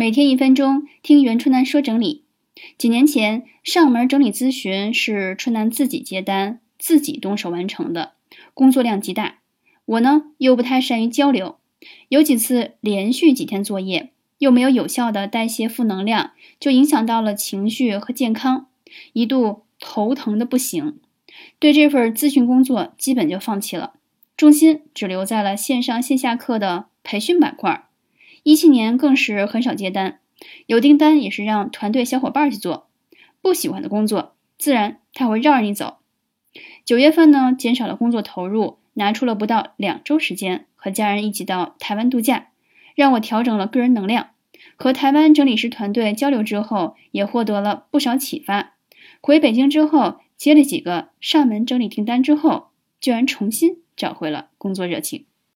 [0.00, 2.24] 每天一分钟，听袁春楠说整理。
[2.78, 8.12] 几年前，上门整理咨询是春楠自己接单、自己动手完成的，
[8.54, 9.40] 工作量极大。
[9.84, 11.58] 我呢，又不太善于交流，
[12.08, 14.08] 有几次连续几天作业，
[14.38, 18.68] 又没有有效的代谢负能量，就影响到了情绪和健康，
[19.12, 20.98] 一度头疼的不行。
[21.58, 23.92] 对这份咨询工作，基本就放弃了，
[24.34, 27.84] 重心只留在了线上线下课的培训板块。
[28.42, 30.20] 一七年更是很少接单，
[30.66, 32.88] 有订单也是让团队小伙伴去做，
[33.42, 35.98] 不喜欢的工作，自然他会绕着你走。
[36.84, 42.48] 九月份呢，减少了工作投入，拿出了不到两周时间和家人一起到台湾度假，
[42.94, 44.30] 让我调整了个人能量。
[44.76, 48.74] 和台湾整理师团队交流之后，也获得了不少启发。
[49.20, 52.68] 回北京之后，接了几个上门整理订单之后，
[53.00, 55.26] 居然重新找回了工作热情。